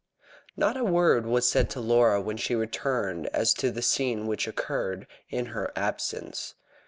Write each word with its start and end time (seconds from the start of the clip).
Not 0.57 0.75
a 0.77 0.83
word 0.83 1.27
was 1.27 1.47
said 1.47 1.69
to 1.69 1.79
Laura 1.79 2.19
when 2.19 2.35
she 2.35 2.55
returned 2.55 3.27
as 3.27 3.53
to 3.53 3.69
the 3.69 3.83
scene 3.83 4.25
which 4.25 4.45
had 4.45 4.55
occurred 4.55 5.05
in 5.29 5.45
her 5.53 5.71
absence. 5.75 6.55